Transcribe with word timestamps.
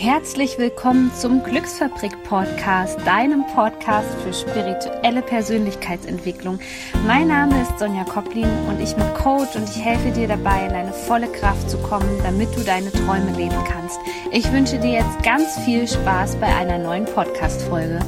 Herzlich 0.00 0.58
willkommen 0.58 1.12
zum 1.12 1.42
Glücksfabrik 1.42 2.22
Podcast, 2.22 3.04
deinem 3.04 3.44
Podcast 3.48 4.08
für 4.22 4.32
spirituelle 4.32 5.22
Persönlichkeitsentwicklung. 5.22 6.60
Mein 7.04 7.26
Name 7.26 7.60
ist 7.60 7.80
Sonja 7.80 8.04
Koplin 8.04 8.46
und 8.68 8.80
ich 8.80 8.94
bin 8.94 9.12
Coach 9.14 9.56
und 9.56 9.68
ich 9.68 9.84
helfe 9.84 10.12
dir 10.12 10.28
dabei, 10.28 10.66
in 10.66 10.72
deine 10.72 10.92
volle 10.92 11.26
Kraft 11.26 11.68
zu 11.68 11.78
kommen, 11.78 12.08
damit 12.22 12.54
du 12.54 12.60
deine 12.60 12.92
Träume 12.92 13.32
leben 13.36 13.56
kannst. 13.66 13.98
Ich 14.30 14.52
wünsche 14.52 14.78
dir 14.78 14.92
jetzt 14.92 15.20
ganz 15.24 15.58
viel 15.64 15.88
Spaß 15.88 16.36
bei 16.36 16.46
einer 16.46 16.78
neuen 16.78 17.04
Podcast-Folge. 17.04 17.98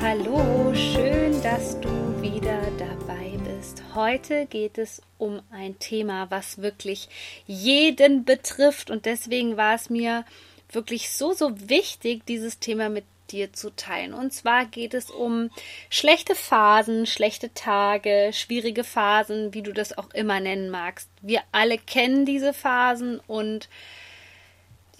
Hallo, 0.00 0.72
Heute 3.94 4.46
geht 4.46 4.78
es 4.78 5.02
um 5.18 5.42
ein 5.50 5.78
Thema, 5.78 6.30
was 6.30 6.62
wirklich 6.62 7.10
jeden 7.46 8.24
betrifft 8.24 8.90
und 8.90 9.04
deswegen 9.04 9.58
war 9.58 9.74
es 9.74 9.90
mir 9.90 10.24
wirklich 10.70 11.10
so, 11.10 11.34
so 11.34 11.68
wichtig, 11.68 12.24
dieses 12.24 12.58
Thema 12.58 12.88
mit 12.88 13.04
dir 13.32 13.52
zu 13.52 13.68
teilen. 13.76 14.14
Und 14.14 14.32
zwar 14.32 14.64
geht 14.64 14.94
es 14.94 15.10
um 15.10 15.50
schlechte 15.90 16.34
Phasen, 16.34 17.06
schlechte 17.06 17.52
Tage, 17.52 18.30
schwierige 18.32 18.82
Phasen, 18.82 19.52
wie 19.52 19.62
du 19.62 19.72
das 19.72 19.96
auch 19.96 20.10
immer 20.14 20.40
nennen 20.40 20.70
magst. 20.70 21.10
Wir 21.20 21.42
alle 21.52 21.76
kennen 21.76 22.24
diese 22.24 22.54
Phasen 22.54 23.20
und 23.26 23.68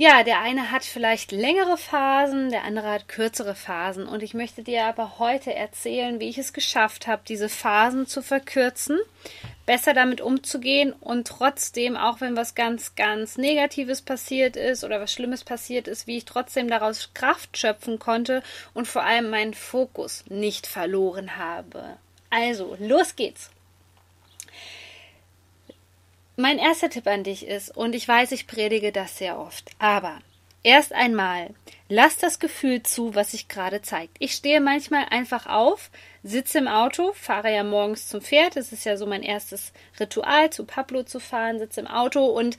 ja, 0.03 0.25
der 0.25 0.41
eine 0.41 0.73
hat 0.73 0.85
vielleicht 0.85 1.31
längere 1.31 1.77
Phasen, 1.77 2.51
der 2.51 2.65
andere 2.65 2.91
hat 2.91 3.07
kürzere 3.07 3.55
Phasen. 3.55 4.09
Und 4.09 4.25
ich 4.25 4.35
möchte 4.35 4.65
dir 4.65 4.87
aber 4.87 5.21
heute 5.21 5.55
erzählen, 5.55 6.19
wie 6.19 6.29
ich 6.29 6.39
es 6.39 6.53
geschafft 6.53 7.07
habe, 7.07 7.23
diese 7.29 7.49
Phasen 7.49 8.09
zu 8.09 8.21
verkürzen, 8.21 8.99
besser 9.65 9.95
damit 9.95 10.21
umzugehen 10.21 10.93
und 10.93 11.29
trotzdem, 11.29 11.97
auch 11.97 12.21
wenn 12.21 12.37
was 12.37 12.57
ganz, 12.57 12.97
ganz 12.97 13.39
Negatives 13.39 14.03
passiert 14.03 14.57
ist 14.57 14.83
oder 14.83 15.01
was 15.01 15.13
Schlimmes 15.13 15.45
passiert 15.45 15.87
ist, 15.87 16.09
wie 16.09 16.17
ich 16.17 16.25
trotzdem 16.25 16.67
daraus 16.67 17.11
Kraft 17.15 17.57
schöpfen 17.57 18.01
konnte 18.01 18.43
und 18.75 18.89
vor 18.89 19.05
allem 19.05 19.31
meinen 19.31 19.55
Fokus 19.55 20.25
nicht 20.29 20.67
verloren 20.67 21.37
habe. 21.37 21.85
Also, 22.29 22.77
los 22.81 23.15
geht's! 23.15 23.51
Mein 26.37 26.59
erster 26.59 26.89
Tipp 26.89 27.07
an 27.07 27.25
dich 27.25 27.47
ist, 27.47 27.77
und 27.77 27.95
ich 27.95 28.09
weiß, 28.09 28.33
ich 28.33 28.47
predige 28.47 28.91
das 28.91 29.19
sehr 29.19 29.39
oft, 29.39 29.71
aber 29.79 30.19
erst 30.63 30.95
einmal, 30.95 31.51
lass 31.91 32.17
das 32.17 32.39
Gefühl 32.39 32.83
zu, 32.83 33.15
was 33.15 33.33
sich 33.33 33.49
gerade 33.49 33.83
zeigt. 33.83 34.17
Ich 34.19 34.33
stehe 34.33 34.63
manchmal 34.63 35.05
einfach 35.11 35.47
auf, 35.47 35.91
sitze 36.23 36.57
im 36.57 36.69
Auto, 36.69 37.13
fahre 37.13 37.53
ja 37.53 37.65
morgens 37.65 38.09
zum 38.09 38.23
Pferd, 38.23 38.57
das 38.57 38.73
ist 38.73 38.87
ja 38.87 38.97
so 38.97 39.07
mein 39.07 39.23
erstes 39.23 39.75
Ritual, 40.01 40.49
zu 40.49 40.65
Pablo 40.65 41.03
zu 41.03 41.21
fahren, 41.21 41.59
sitze 41.59 41.81
im 41.81 41.87
Auto 41.87 42.25
und 42.25 42.57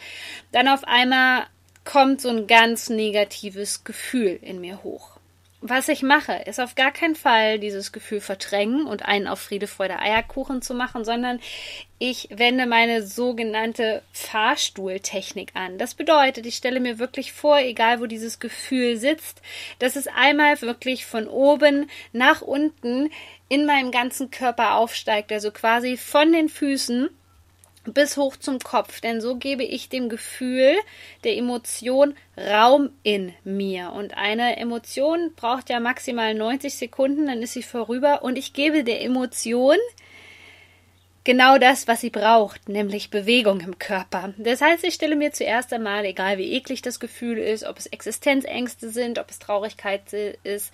dann 0.52 0.67
auf 0.67 0.83
einmal 0.83 1.47
kommt 1.83 2.21
so 2.21 2.30
ein 2.30 2.45
ganz 2.45 2.89
negatives 2.89 3.83
Gefühl 3.83 4.37
in 4.39 4.61
mir 4.61 4.83
hoch 4.83 5.12
was 5.66 5.88
ich 5.88 6.03
mache, 6.03 6.33
ist 6.45 6.59
auf 6.59 6.75
gar 6.75 6.92
keinen 6.92 7.16
Fall 7.16 7.58
dieses 7.58 7.94
Gefühl 7.94 8.19
verdrängen 8.19 8.86
und 8.86 9.06
einen 9.06 9.28
auf 9.28 9.39
Friede, 9.39 9.67
Freude, 9.67 9.97
Eierkuchen 9.97 10.61
zu 10.61 10.73
machen, 10.73 11.05
sondern 11.05 11.39
ich 12.00 12.28
wende 12.31 12.66
meine 12.66 13.02
sogenannte 13.02 14.02
Fahrstuhltechnik 14.11 15.52
an. 15.53 15.78
Das 15.78 15.95
bedeutet, 15.95 16.45
ich 16.45 16.55
stelle 16.55 16.81
mir 16.81 17.00
wirklich 17.00 17.31
vor, 17.31 17.59
egal 17.59 18.02
wo 18.02 18.08
dieses 18.08 18.39
Gefühl 18.42 18.97
sitzt, 18.97 19.42
dass 19.80 19.95
es 19.95 20.08
einmal 20.08 20.61
wirklich 20.61 21.05
von 21.05 21.30
oben 21.30 21.89
nach 22.11 22.42
unten 22.42 23.09
in 23.48 23.66
meinem 23.66 23.92
ganzen 23.92 24.31
Körper 24.31 24.75
aufsteigt, 24.75 25.31
also 25.31 25.50
quasi 25.52 25.95
von 25.95 26.33
den 26.33 26.50
Füßen 26.50 27.09
bis 27.86 28.17
hoch 28.17 28.38
zum 28.38 28.59
Kopf, 28.59 29.02
denn 29.02 29.21
so 29.21 29.36
gebe 29.36 29.64
ich 29.64 29.89
dem 29.89 30.10
Gefühl 30.10 30.76
der 31.23 31.38
Emotion 31.38 32.16
Raum 32.38 32.89
in 33.04 33.33
mir. 33.44 33.92
Und 33.92 34.16
eine 34.16 34.58
Emotion 34.58 35.33
braucht 35.36 35.70
ja 35.70 35.80
maximal 35.80 36.33
90 36.33 36.73
Sekunden, 36.73 37.27
dann 37.27 37.42
ist 37.42 37.54
sie 37.54 37.64
vorüber 37.64 38.23
und 38.23 38.38
ich 38.38 38.54
gebe 38.54 38.83
der 38.83 39.02
Emotion 39.02 39.77
genau 41.23 41.58
das, 41.58 41.88
was 41.88 42.02
sie 42.02 42.10
braucht, 42.10 42.67
nämlich 42.67 43.10
Bewegung 43.10 43.61
im 43.61 43.80
Körper. 43.80 44.34
Das 44.38 44.61
heißt, 44.61 44.84
ich 44.84 44.94
stelle 44.94 45.16
mir 45.16 45.32
zuerst 45.32 45.72
einmal, 45.73 46.06
egal 46.06 46.38
wie 46.38 46.54
eklig 46.54 46.82
das 46.82 47.00
Gefühl 47.00 47.38
ist, 47.38 47.64
ob 47.66 47.78
es 47.78 47.86
Existenzängste 47.86 48.89
sind, 48.89 49.20
ob 49.20 49.30
es 49.30 49.39
Traurigkeit 49.39 50.11
ist, 50.44 50.73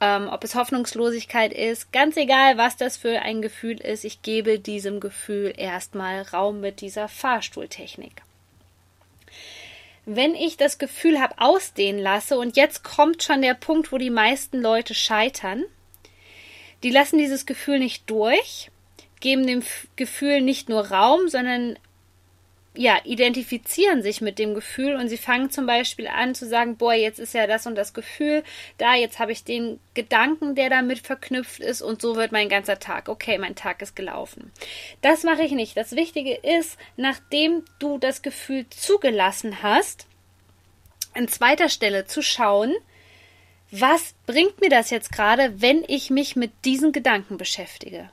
ähm, 0.00 0.28
ob 0.30 0.44
es 0.44 0.54
Hoffnungslosigkeit 0.54 1.52
ist, 1.52 1.92
ganz 1.92 2.16
egal, 2.16 2.58
was 2.58 2.76
das 2.76 2.96
für 2.96 3.20
ein 3.22 3.42
Gefühl 3.42 3.80
ist, 3.80 4.04
ich 4.04 4.22
gebe 4.22 4.58
diesem 4.58 5.00
Gefühl 5.00 5.54
erstmal 5.56 6.22
Raum 6.22 6.60
mit 6.60 6.80
dieser 6.80 7.08
Fahrstuhltechnik. 7.08 8.22
Wenn 10.08 10.36
ich 10.36 10.56
das 10.56 10.78
Gefühl 10.78 11.20
habe, 11.20 11.34
ausdehnen 11.38 12.00
lasse, 12.00 12.38
und 12.38 12.56
jetzt 12.56 12.84
kommt 12.84 13.24
schon 13.24 13.42
der 13.42 13.54
Punkt, 13.54 13.90
wo 13.90 13.98
die 13.98 14.10
meisten 14.10 14.60
Leute 14.60 14.94
scheitern, 14.94 15.64
die 16.84 16.90
lassen 16.90 17.18
dieses 17.18 17.46
Gefühl 17.46 17.80
nicht 17.80 18.08
durch, 18.08 18.70
geben 19.20 19.46
dem 19.46 19.62
Gefühl 19.96 20.40
nicht 20.40 20.68
nur 20.68 20.86
Raum, 20.88 21.28
sondern 21.28 21.78
ja, 22.76 22.98
identifizieren 23.04 24.02
sich 24.02 24.20
mit 24.20 24.38
dem 24.38 24.54
Gefühl 24.54 24.96
und 24.96 25.08
sie 25.08 25.16
fangen 25.16 25.50
zum 25.50 25.66
Beispiel 25.66 26.06
an 26.06 26.34
zu 26.34 26.46
sagen, 26.46 26.76
boah, 26.76 26.92
jetzt 26.92 27.18
ist 27.18 27.34
ja 27.34 27.46
das 27.46 27.66
und 27.66 27.74
das 27.74 27.94
Gefühl 27.94 28.42
da, 28.78 28.94
jetzt 28.94 29.18
habe 29.18 29.32
ich 29.32 29.44
den 29.44 29.80
Gedanken, 29.94 30.54
der 30.54 30.70
damit 30.70 30.98
verknüpft 30.98 31.60
ist 31.60 31.82
und 31.82 32.02
so 32.02 32.16
wird 32.16 32.32
mein 32.32 32.48
ganzer 32.48 32.78
Tag. 32.78 33.08
Okay, 33.08 33.38
mein 33.38 33.54
Tag 33.54 33.82
ist 33.82 33.96
gelaufen. 33.96 34.52
Das 35.00 35.22
mache 35.22 35.42
ich 35.42 35.52
nicht. 35.52 35.76
Das 35.76 35.92
Wichtige 35.92 36.34
ist, 36.34 36.78
nachdem 36.96 37.64
du 37.78 37.98
das 37.98 38.22
Gefühl 38.22 38.66
zugelassen 38.70 39.62
hast, 39.62 40.06
an 41.14 41.28
zweiter 41.28 41.68
Stelle 41.68 42.04
zu 42.04 42.22
schauen, 42.22 42.74
was 43.70 44.14
bringt 44.26 44.60
mir 44.60 44.70
das 44.70 44.90
jetzt 44.90 45.10
gerade, 45.10 45.60
wenn 45.60 45.82
ich 45.88 46.10
mich 46.10 46.36
mit 46.36 46.52
diesen 46.64 46.92
Gedanken 46.92 47.36
beschäftige? 47.36 48.10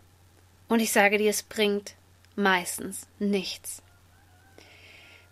Und 0.67 0.79
ich 0.79 0.91
sage 0.91 1.17
dir, 1.17 1.29
es 1.29 1.43
bringt 1.43 1.95
meistens 2.35 3.07
nichts. 3.19 3.81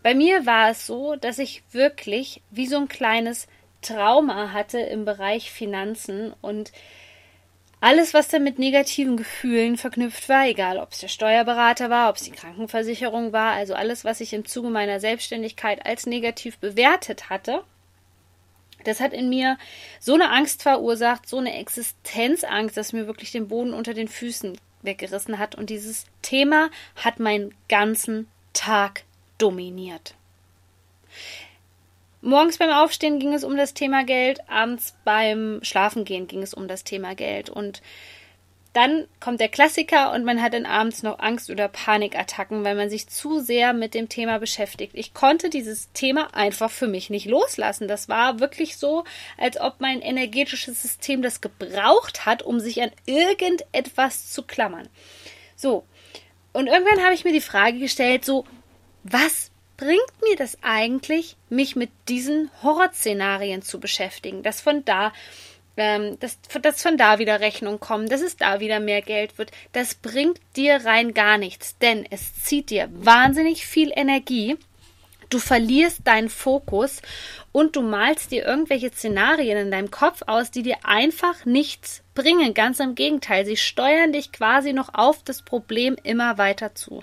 Bei 0.03 0.16
mir 0.16 0.46
war 0.46 0.72
es 0.72 0.88
so, 0.88 1.16
dass 1.16 1.40
ich 1.40 1.64
wirklich 1.72 2.42
wie 2.50 2.68
so 2.68 2.78
ein 2.78 2.88
kleines 2.88 3.47
Trauma 3.81 4.52
hatte 4.52 4.80
im 4.80 5.06
Bereich 5.06 5.52
Finanzen 5.52 6.34
und 6.41 6.72
alles, 7.84 8.14
was 8.14 8.28
da 8.28 8.38
mit 8.38 8.59
negativen 8.59 9.18
Gefühlen 9.18 9.75
verknüpft 9.75 10.30
war, 10.30 10.47
egal 10.47 10.78
ob 10.78 10.91
es 10.91 11.00
der 11.00 11.08
Steuerberater 11.08 11.90
war, 11.90 12.09
ob 12.09 12.18
es 12.18 12.24
die 12.24 12.31
Krankenversicherung 12.31 13.34
war, 13.34 13.53
also 13.53 13.74
alles, 13.74 14.06
was 14.06 14.22
ich 14.22 14.34
im 14.34 14.46
Zuge 14.46 14.70
meiner 14.70 15.00
Selbstständigkeit 15.00 15.84
als 15.84 16.06
negativ 16.06 16.59
bewertet 16.59 17.31
hatte, 17.31 17.64
das 18.84 19.00
hat 19.00 19.14
in 19.14 19.30
mir 19.30 19.58
so 20.00 20.14
eine 20.14 20.30
Angst 20.30 20.62
verursacht, 20.62 21.28
so 21.28 21.40
eine 21.40 21.58
Existenzangst, 21.58 22.78
dass 22.78 22.94
mir 22.94 23.08
wirklich 23.08 23.31
den 23.31 23.47
Boden 23.47 23.74
unter 23.74 23.96
den 23.96 24.08
Füßen 24.08 24.58
weggerissen 24.84 25.40
hat. 25.40 25.56
Und 25.56 25.69
dieses 25.69 26.06
Thema 26.22 26.69
hat 26.96 27.19
meinen 27.19 27.53
ganzen 27.69 28.28
Tag 28.53 29.03
dominiert. 29.38 30.16
Morgens 32.22 32.58
beim 32.58 32.69
Aufstehen 32.69 33.20
ging 33.20 33.34
es 33.34 33.44
um 33.44 33.58
das 33.58 33.74
Thema 33.74 34.03
Geld, 34.03 34.47
abends 34.47 34.96
beim 35.03 35.59
Schlafengehen 35.64 36.28
ging 36.28 36.44
es 36.44 36.53
um 36.53 36.68
das 36.68 36.84
Thema 36.84 37.16
Geld. 37.16 37.50
Und 37.50 37.81
dann 38.74 39.08
kommt 39.20 39.42
der 39.42 39.50
Klassiker 39.50 40.14
und 40.14 40.24
man 40.24 40.42
hat 40.42 40.54
dann 40.54 40.66
abends 40.66 41.04
noch 41.04 41.20
Angst- 41.20 41.50
oder 41.50 41.68
Panikattacken, 41.68 42.64
weil 42.64 42.76
man 42.76 42.90
sich 42.90 43.08
zu 43.08 43.40
sehr 43.40 43.74
mit 43.74 43.94
dem 43.94 44.08
Thema 44.08 44.40
beschäftigt. 44.40 44.94
Ich 44.96 45.14
konnte 45.14 45.50
dieses 45.50 45.92
Thema 45.92 46.34
einfach 46.34 46.72
für 46.72 46.88
mich 46.88 47.09
nicht 47.09 47.26
loslassen. 47.26 47.90
Das 47.90 48.08
war 48.08 48.40
wirklich 48.40 48.78
so, 48.78 49.04
als 49.38 49.59
ob 49.59 49.82
mein 49.82 50.02
energetisches 50.02 50.82
System 50.82 51.22
das 51.22 51.42
gebraucht 51.42 52.26
hat, 52.26 52.44
um 52.44 52.62
sich 52.62 52.82
an 52.82 52.91
irgendetwas 53.06 54.32
zu 54.32 54.44
klammern. 54.44 54.88
So. 55.58 55.84
Und 56.53 56.68
irgendwann 56.68 57.03
habe 57.03 57.14
ich 57.14 57.26
mir 57.26 57.34
die 57.34 57.41
Frage 57.41 57.78
gestellt, 57.78 58.23
so, 58.23 58.46
was 59.03 59.52
bringt 59.76 60.22
mir 60.22 60.35
das 60.38 60.58
eigentlich, 60.62 61.35
mich 61.50 61.76
mit 61.76 61.90
diesen 62.08 62.52
Horrorszenarien 62.62 63.64
zu 63.64 63.79
beschäftigen? 63.79 64.44
Dass 64.44 64.62
von 64.62 64.85
da 64.85 65.12
ähm, 65.78 66.20
dass, 66.20 66.40
dass 66.62 66.82
von 66.82 66.97
da 66.97 67.20
wieder 67.20 67.40
Rechnung 67.40 67.79
kommen, 67.79 68.09
dass 68.09 68.22
es 68.22 68.38
da 68.38 68.59
wieder 68.59 68.79
mehr 68.79 69.02
Geld 69.02 69.38
wird, 69.38 69.52
das 69.72 69.96
bringt 69.96 70.40
dir 70.56 70.85
rein 70.85 71.14
gar 71.14 71.38
nichts, 71.38 71.78
denn 71.78 72.06
es 72.09 72.44
zieht 72.44 72.70
dir 72.70 72.90
wahnsinnig 72.91 73.66
viel 73.66 73.91
Energie, 73.96 74.58
Du 75.32 75.40
verlierst 75.40 76.06
deinen 76.06 76.30
Fokus 76.30 77.02
und 77.54 77.78
du 77.78 77.82
malst 77.82 78.32
dir 78.32 78.46
irgendwelche 78.46 78.92
Szenarien 78.92 79.58
in 79.58 79.72
deinem 79.72 79.90
Kopf 79.90 80.24
aus, 80.28 80.52
die 80.52 80.62
dir 80.62 80.76
einfach 80.84 81.46
nichts 81.46 82.04
bringen. 82.14 82.54
Ganz 82.54 82.82
im 82.82 82.96
Gegenteil, 82.96 83.46
sie 83.46 83.56
steuern 83.56 84.12
dich 84.12 84.34
quasi 84.34 84.74
noch 84.74 84.94
auf 84.94 85.24
das 85.24 85.42
Problem 85.42 85.96
immer 86.04 86.38
weiter 86.38 86.76
zu. 86.76 87.02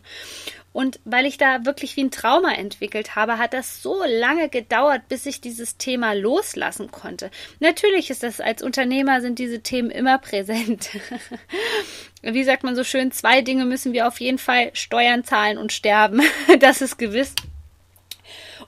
Und 0.75 1.01
weil 1.07 1.25
ich 1.25 1.39
da 1.39 1.65
wirklich 1.65 1.97
wie 1.97 2.05
ein 2.05 2.11
Trauma 2.11 2.53
entwickelt 2.53 3.17
habe, 3.17 3.39
hat 3.39 3.55
das 3.55 3.83
so 3.83 4.05
lange 4.07 4.51
gedauert, 4.51 5.09
bis 5.09 5.25
ich 5.25 5.41
dieses 5.41 5.79
Thema 5.79 6.13
loslassen 6.13 6.91
konnte. 6.91 7.31
Natürlich 7.61 8.11
ist 8.11 8.23
das 8.23 8.43
als 8.43 8.63
Unternehmer 8.63 9.23
sind 9.23 9.39
diese 9.39 9.61
Themen 9.61 9.91
immer 9.91 10.19
präsent. 10.19 10.91
wie 12.23 12.45
sagt 12.45 12.63
man 12.63 12.77
so 12.77 12.85
schön, 12.85 13.11
zwei 13.11 13.41
Dinge 13.41 13.65
müssen 13.65 13.95
wir 13.95 14.07
auf 14.07 14.21
jeden 14.21 14.39
Fall 14.39 14.71
Steuern 14.75 15.25
zahlen 15.25 15.57
und 15.57 15.73
sterben. 15.73 16.21
das 16.61 16.83
ist 16.83 16.99
gewiss. 16.99 17.35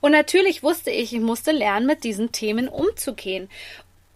Und 0.01 0.13
natürlich 0.13 0.63
wusste 0.63 0.91
ich, 0.91 1.13
ich 1.13 1.21
musste 1.21 1.53
lernen, 1.53 1.87
mit 1.87 2.05
diesen 2.05 2.33
Themen 2.33 2.69
umzugehen. 2.69 3.49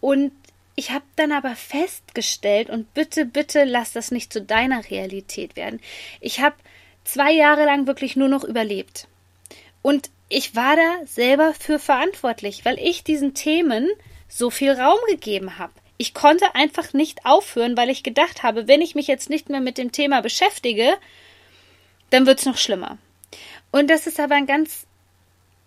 Und 0.00 0.32
ich 0.76 0.90
habe 0.90 1.04
dann 1.16 1.32
aber 1.32 1.54
festgestellt, 1.54 2.70
und 2.70 2.92
bitte, 2.94 3.24
bitte 3.24 3.64
lass 3.64 3.92
das 3.92 4.10
nicht 4.10 4.32
zu 4.32 4.42
deiner 4.42 4.90
Realität 4.90 5.56
werden. 5.56 5.80
Ich 6.20 6.40
habe 6.40 6.56
zwei 7.04 7.32
Jahre 7.32 7.64
lang 7.64 7.86
wirklich 7.86 8.16
nur 8.16 8.28
noch 8.28 8.44
überlebt. 8.44 9.06
Und 9.82 10.10
ich 10.28 10.56
war 10.56 10.76
da 10.76 11.06
selber 11.06 11.54
für 11.54 11.78
verantwortlich, 11.78 12.64
weil 12.64 12.78
ich 12.78 13.04
diesen 13.04 13.34
Themen 13.34 13.88
so 14.28 14.50
viel 14.50 14.72
Raum 14.72 14.98
gegeben 15.08 15.58
habe. 15.58 15.72
Ich 15.96 16.12
konnte 16.12 16.54
einfach 16.56 16.92
nicht 16.92 17.24
aufhören, 17.24 17.76
weil 17.76 17.90
ich 17.90 18.02
gedacht 18.02 18.42
habe, 18.42 18.66
wenn 18.66 18.80
ich 18.80 18.96
mich 18.96 19.06
jetzt 19.06 19.30
nicht 19.30 19.48
mehr 19.48 19.60
mit 19.60 19.78
dem 19.78 19.92
Thema 19.92 20.22
beschäftige, 20.22 20.94
dann 22.10 22.26
wird's 22.26 22.46
noch 22.46 22.56
schlimmer. 22.56 22.98
Und 23.70 23.90
das 23.90 24.06
ist 24.06 24.18
aber 24.18 24.34
ein 24.34 24.46
ganz 24.46 24.86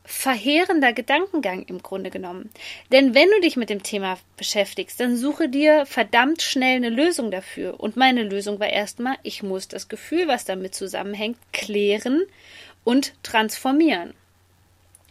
verheerender 0.07 0.93
Gedankengang 0.93 1.63
im 1.63 1.83
Grunde 1.83 2.09
genommen. 2.09 2.49
Denn 2.93 3.13
wenn 3.13 3.29
du 3.29 3.41
dich 3.41 3.57
mit 3.57 3.69
dem 3.69 3.83
Thema 3.83 4.17
beschäftigst, 4.37 4.99
dann 5.01 5.17
suche 5.17 5.49
dir 5.49 5.85
verdammt 5.85 6.41
schnell 6.41 6.77
eine 6.77 6.89
Lösung 6.89 7.29
dafür. 7.29 7.77
Und 7.81 7.97
meine 7.97 8.23
Lösung 8.23 8.57
war 8.61 8.69
erstmal, 8.69 9.17
ich 9.23 9.43
muss 9.43 9.67
das 9.67 9.89
Gefühl, 9.89 10.29
was 10.29 10.45
damit 10.45 10.73
zusammenhängt, 10.73 11.37
klären 11.51 12.23
und 12.85 13.21
transformieren. 13.21 14.13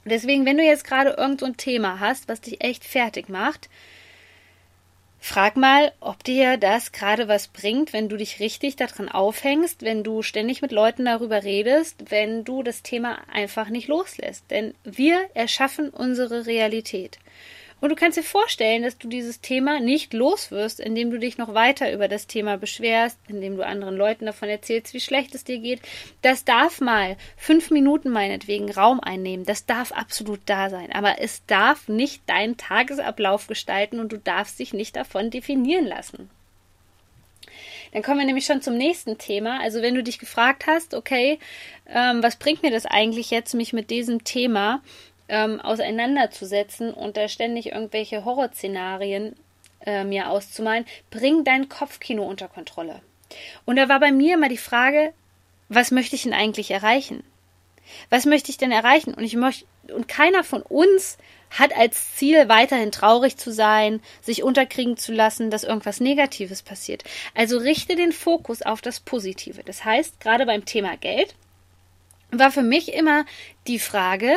Deswegen, 0.06 0.46
wenn 0.46 0.56
du 0.56 0.64
jetzt 0.64 0.87
gerade 0.87 1.10
irgend 1.10 1.40
so 1.40 1.46
ein 1.46 1.58
Thema 1.58 2.00
hast, 2.00 2.26
was 2.28 2.40
dich 2.40 2.64
echt 2.64 2.82
fertig 2.82 3.28
macht, 3.28 3.69
Frag 5.19 5.57
mal, 5.57 5.93
ob 6.01 6.23
dir 6.23 6.57
das 6.57 6.93
gerade 6.93 7.27
was 7.27 7.49
bringt, 7.49 7.93
wenn 7.93 8.09
du 8.09 8.17
dich 8.17 8.39
richtig 8.39 8.77
daran 8.77 9.09
aufhängst, 9.09 9.83
wenn 9.83 10.05
du 10.05 10.23
ständig 10.23 10.63
mit 10.63 10.73
Leuten 10.73 11.05
darüber 11.05 11.43
redest, 11.43 12.11
wenn 12.11 12.45
du 12.45 12.63
das 12.63 12.83
Thema 12.83 13.19
einfach 13.33 13.69
nicht 13.69 13.89
loslässt. 13.89 14.51
Denn 14.51 14.75
wir 14.85 15.29
erschaffen 15.35 15.91
unsere 15.91 16.47
Realität. 16.47 17.19
Und 17.78 17.90
du 17.90 17.94
kannst 17.94 18.17
dir 18.17 18.23
vorstellen, 18.23 18.82
dass 18.82 18.96
du 18.96 19.06
dieses 19.06 19.43
Thema 19.43 19.81
nicht 19.81 20.14
loswirst, 20.14 20.81
indem 20.81 21.11
du 21.11 21.19
dich 21.19 21.37
noch 21.37 21.52
weiter 21.52 21.93
über 21.93 22.08
das 22.08 22.26
Thema 22.26 22.56
beschwerst, 22.56 23.19
indem 23.28 23.56
du 23.56 23.67
anderen 23.67 23.96
Leuten 23.96 24.25
davon 24.25 24.49
erzählst, 24.49 24.94
wie 24.94 25.00
schlecht 25.00 25.34
es 25.34 25.44
dir 25.44 25.58
geht. 25.58 25.81
Das 26.23 26.44
darf 26.44 26.81
mal 26.81 27.17
fünf 27.37 27.70
Minuten 27.70 28.11
meinetwegen 28.11 28.70
Raum 28.70 29.00
einnehmen. 29.00 29.44
Das 29.44 29.67
darf 29.67 29.93
absolut 29.93 30.40
da 30.46 30.70
sein. 30.70 30.90
Aber 30.90 31.20
es 31.20 31.44
darf 31.46 31.87
nicht 31.87 32.23
deinen 32.28 32.56
Tagesablauf 32.56 33.46
gestalten 33.46 34.00
und 34.00 34.11
du 34.11 34.19
darfst 34.19 34.58
dich 34.58 34.72
nicht 34.72 34.96
davon 34.96 35.31
definieren 35.31 35.84
lassen. 35.87 36.31
Dann 37.93 38.02
kommen 38.02 38.20
wir 38.20 38.26
nämlich 38.26 38.46
schon 38.46 38.62
zum 38.62 38.76
nächsten 38.76 39.19
Thema. 39.19 39.61
Also 39.61 39.82
wenn 39.82 39.94
du 39.94 40.02
dich 40.02 40.19
gefragt 40.19 40.67
hast, 40.67 40.94
okay, 40.94 41.38
ähm, 41.88 42.22
was 42.22 42.37
bringt 42.37 42.62
mir 42.62 42.70
das 42.70 42.87
eigentlich 42.87 43.31
jetzt, 43.31 43.55
mich 43.55 43.75
mit 43.75 43.90
diesem 43.90 44.25
Thema 44.25 44.82
ähm, 45.28 45.61
auseinanderzusetzen 45.61 46.93
und 46.93 47.17
da 47.17 47.28
ständig 47.28 47.73
irgendwelche 47.73 48.25
Horrorszenarien 48.25 49.37
äh, 49.84 50.05
mir 50.05 50.31
auszumalen, 50.31 50.84
bring 51.11 51.44
dein 51.44 51.69
Kopfkino 51.69 52.25
unter 52.25 52.49
Kontrolle. 52.49 53.00
Und 53.64 53.76
da 53.76 53.88
war 53.88 54.00
bei 54.00 54.12
mir 54.12 54.34
immer 54.34 54.49
die 54.49 54.56
Frage, 54.56 55.12
was 55.69 55.90
möchte 55.90 56.17
ich 56.17 56.23
denn 56.23 56.32
eigentlich 56.32 56.70
erreichen? 56.70 57.25
Was 58.11 58.25
möchte 58.25 58.50
ich 58.50 58.58
denn 58.58 58.73
erreichen? 58.73 59.14
Und 59.14 59.25
ich 59.25 59.37
möchte, 59.37 59.67
und 59.94 60.08
keiner 60.08 60.44
von 60.44 60.62
uns 60.62 61.19
hat 61.50 61.76
als 61.76 62.17
Ziel, 62.17 62.49
weiterhin 62.49 62.90
traurig 62.90 63.37
zu 63.37 63.52
sein, 63.52 64.00
sich 64.20 64.43
unterkriegen 64.43 64.96
zu 64.96 65.12
lassen, 65.12 65.50
dass 65.50 65.64
irgendwas 65.64 66.00
Negatives 66.00 66.62
passiert. 66.62 67.05
Also 67.34 67.58
richte 67.58 67.94
den 67.94 68.12
Fokus 68.12 68.62
auf 68.62 68.82
das 68.82 69.00
Positive. 69.00 69.62
Das 69.64 69.84
heißt, 69.84 70.20
gerade 70.20 70.46
beim 70.46 70.64
Thema 70.64 70.96
Geld 70.96 71.34
war 72.32 72.50
für 72.50 72.62
mich 72.62 72.93
immer 72.93 73.25
die 73.69 73.79
Frage, 73.79 74.37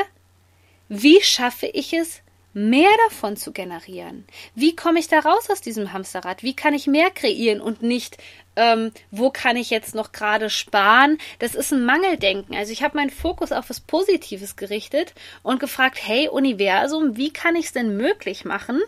wie 0.89 1.21
schaffe 1.21 1.67
ich 1.67 1.93
es, 1.93 2.21
mehr 2.53 2.89
davon 3.07 3.37
zu 3.37 3.51
generieren? 3.51 4.25
Wie 4.55 4.75
komme 4.75 4.99
ich 4.99 5.07
da 5.07 5.19
raus 5.19 5.49
aus 5.49 5.61
diesem 5.61 5.93
Hamsterrad? 5.93 6.43
Wie 6.43 6.55
kann 6.55 6.73
ich 6.73 6.87
mehr 6.87 7.11
kreieren 7.11 7.61
und 7.61 7.83
nicht, 7.83 8.17
ähm, 8.55 8.91
wo 9.11 9.29
kann 9.29 9.55
ich 9.55 9.69
jetzt 9.69 9.93
noch 9.93 10.11
gerade 10.11 10.49
sparen? 10.49 11.19
Das 11.37 11.55
ist 11.55 11.71
ein 11.71 11.85
Mangeldenken. 11.85 12.55
Also 12.55 12.73
ich 12.73 12.83
habe 12.83 12.97
meinen 12.97 13.11
Fokus 13.11 13.51
auf 13.51 13.69
was 13.69 13.79
Positives 13.79 14.55
gerichtet 14.55 15.13
und 15.43 15.59
gefragt, 15.59 15.99
hey 16.01 16.27
Universum, 16.27 17.17
wie 17.17 17.31
kann 17.31 17.55
ich 17.55 17.67
es 17.67 17.71
denn 17.71 17.95
möglich 17.95 18.43
machen, 18.43 18.81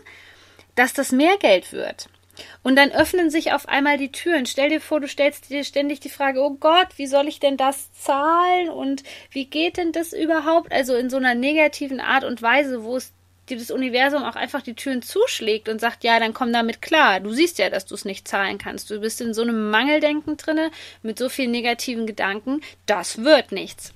dass 0.74 0.92
das 0.92 1.12
mehr 1.12 1.36
Geld 1.38 1.72
wird? 1.72 2.08
Und 2.62 2.76
dann 2.76 2.92
öffnen 2.92 3.30
sich 3.30 3.52
auf 3.52 3.68
einmal 3.68 3.98
die 3.98 4.12
Türen. 4.12 4.46
Stell 4.46 4.70
dir 4.70 4.80
vor, 4.80 5.00
du 5.00 5.08
stellst 5.08 5.50
dir 5.50 5.64
ständig 5.64 6.00
die 6.00 6.08
Frage, 6.08 6.40
oh 6.40 6.56
Gott, 6.58 6.88
wie 6.96 7.06
soll 7.06 7.28
ich 7.28 7.40
denn 7.40 7.56
das 7.56 7.92
zahlen 7.92 8.68
und 8.68 9.02
wie 9.30 9.46
geht 9.46 9.76
denn 9.76 9.92
das 9.92 10.12
überhaupt? 10.12 10.72
Also 10.72 10.94
in 10.94 11.10
so 11.10 11.16
einer 11.16 11.34
negativen 11.34 12.00
Art 12.00 12.24
und 12.24 12.42
Weise, 12.42 12.84
wo 12.84 12.96
es 12.96 13.12
dir 13.48 13.58
das 13.58 13.70
Universum 13.70 14.22
auch 14.22 14.36
einfach 14.36 14.62
die 14.62 14.74
Türen 14.74 15.02
zuschlägt 15.02 15.68
und 15.68 15.80
sagt, 15.80 16.04
ja, 16.04 16.18
dann 16.20 16.32
komm 16.34 16.52
damit 16.52 16.80
klar. 16.80 17.20
Du 17.20 17.32
siehst 17.32 17.58
ja, 17.58 17.70
dass 17.70 17.86
du 17.86 17.94
es 17.94 18.04
nicht 18.04 18.28
zahlen 18.28 18.58
kannst. 18.58 18.90
Du 18.90 19.00
bist 19.00 19.20
in 19.20 19.34
so 19.34 19.42
einem 19.42 19.70
Mangeldenken 19.70 20.36
drinne 20.36 20.70
mit 21.02 21.18
so 21.18 21.28
vielen 21.28 21.50
negativen 21.50 22.06
Gedanken. 22.06 22.60
Das 22.86 23.24
wird 23.24 23.52
nichts. 23.52 23.92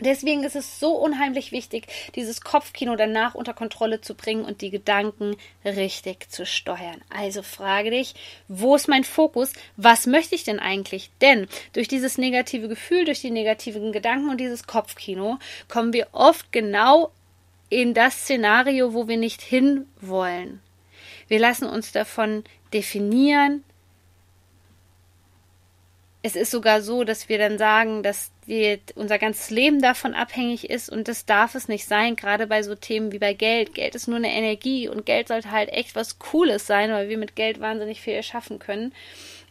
Deswegen 0.00 0.42
ist 0.42 0.56
es 0.56 0.80
so 0.80 0.92
unheimlich 0.96 1.52
wichtig, 1.52 1.86
dieses 2.16 2.40
Kopfkino 2.40 2.96
danach 2.96 3.36
unter 3.36 3.54
Kontrolle 3.54 4.00
zu 4.00 4.14
bringen 4.14 4.44
und 4.44 4.60
die 4.60 4.70
Gedanken 4.70 5.36
richtig 5.64 6.30
zu 6.30 6.44
steuern. 6.44 7.00
Also 7.10 7.42
frage 7.42 7.90
dich, 7.90 8.14
wo 8.48 8.74
ist 8.74 8.88
mein 8.88 9.04
Fokus? 9.04 9.52
Was 9.76 10.06
möchte 10.06 10.34
ich 10.34 10.42
denn 10.42 10.58
eigentlich? 10.58 11.10
Denn 11.20 11.46
durch 11.74 11.86
dieses 11.86 12.18
negative 12.18 12.66
Gefühl, 12.68 13.04
durch 13.04 13.20
die 13.20 13.30
negativen 13.30 13.92
Gedanken 13.92 14.30
und 14.30 14.38
dieses 14.38 14.66
Kopfkino 14.66 15.38
kommen 15.68 15.92
wir 15.92 16.08
oft 16.10 16.50
genau 16.50 17.12
in 17.70 17.94
das 17.94 18.14
Szenario, 18.14 18.94
wo 18.94 19.06
wir 19.06 19.16
nicht 19.16 19.42
hinwollen. 19.42 20.60
Wir 21.28 21.38
lassen 21.38 21.66
uns 21.66 21.92
davon 21.92 22.44
definieren, 22.72 23.64
es 26.24 26.36
ist 26.36 26.50
sogar 26.50 26.80
so, 26.80 27.04
dass 27.04 27.28
wir 27.28 27.36
dann 27.36 27.58
sagen, 27.58 28.02
dass 28.02 28.30
wir, 28.46 28.78
unser 28.94 29.18
ganzes 29.18 29.50
Leben 29.50 29.82
davon 29.82 30.14
abhängig 30.14 30.70
ist 30.70 30.88
und 30.88 31.06
das 31.06 31.26
darf 31.26 31.54
es 31.54 31.68
nicht 31.68 31.86
sein, 31.86 32.16
gerade 32.16 32.46
bei 32.46 32.62
so 32.62 32.74
Themen 32.74 33.12
wie 33.12 33.18
bei 33.18 33.34
Geld. 33.34 33.74
Geld 33.74 33.94
ist 33.94 34.08
nur 34.08 34.16
eine 34.16 34.32
Energie 34.32 34.88
und 34.88 35.04
Geld 35.04 35.28
sollte 35.28 35.50
halt 35.50 35.68
echt 35.68 35.94
was 35.94 36.18
Cooles 36.18 36.66
sein, 36.66 36.90
weil 36.92 37.10
wir 37.10 37.18
mit 37.18 37.36
Geld 37.36 37.60
wahnsinnig 37.60 38.00
viel 38.00 38.14
erschaffen 38.14 38.58
können. 38.58 38.94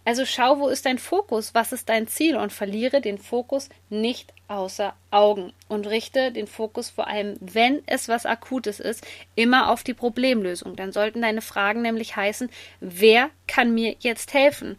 Also 0.03 0.25
schau, 0.25 0.57
wo 0.57 0.67
ist 0.67 0.87
dein 0.87 0.97
Fokus, 0.97 1.53
was 1.53 1.73
ist 1.73 1.89
dein 1.89 2.07
Ziel 2.07 2.35
und 2.37 2.51
verliere 2.51 3.01
den 3.01 3.19
Fokus 3.19 3.69
nicht 3.89 4.33
außer 4.47 4.95
Augen 5.11 5.53
und 5.67 5.85
richte 5.85 6.31
den 6.31 6.47
Fokus 6.47 6.89
vor 6.89 7.07
allem, 7.07 7.35
wenn 7.39 7.83
es 7.85 8.09
was 8.09 8.25
Akutes 8.25 8.79
ist, 8.79 9.05
immer 9.35 9.69
auf 9.69 9.83
die 9.83 9.93
Problemlösung. 9.93 10.75
Dann 10.75 10.91
sollten 10.91 11.21
deine 11.21 11.41
Fragen 11.41 11.83
nämlich 11.83 12.15
heißen, 12.15 12.49
wer 12.79 13.29
kann 13.47 13.75
mir 13.75 13.95
jetzt 13.99 14.33
helfen? 14.33 14.77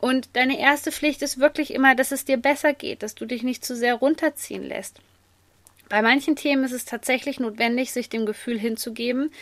Und 0.00 0.28
deine 0.34 0.58
erste 0.58 0.92
Pflicht 0.92 1.22
ist 1.22 1.38
wirklich 1.38 1.72
immer, 1.72 1.94
dass 1.94 2.12
es 2.12 2.24
dir 2.24 2.36
besser 2.36 2.72
geht, 2.72 3.02
dass 3.02 3.14
du 3.14 3.26
dich 3.26 3.42
nicht 3.42 3.64
zu 3.64 3.74
sehr 3.74 3.94
runterziehen 3.94 4.62
lässt. 4.62 5.00
Bei 5.88 6.02
manchen 6.02 6.36
Themen 6.36 6.64
ist 6.64 6.72
es 6.72 6.84
tatsächlich 6.84 7.40
notwendig, 7.40 7.92
sich 7.92 8.08
dem 8.08 8.26
Gefühl 8.26 8.58
hinzugeben 8.58 9.32